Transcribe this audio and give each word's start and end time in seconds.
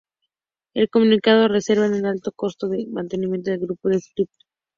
El 0.73 0.89
comunicado 0.89 1.47
rezaba 1.47 1.85
un 1.85 2.07
alto 2.07 2.31
costo 2.35 2.67
de 2.67 2.87
mantenimiento 2.87 3.51
al 3.51 3.59
grupo 3.59 3.87
de 3.89 3.99
scripts. 4.01 4.47